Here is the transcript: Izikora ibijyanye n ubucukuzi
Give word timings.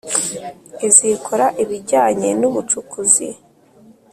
Izikora 0.87 1.45
ibijyanye 1.63 2.29
n 2.39 2.41
ubucukuzi 2.49 3.27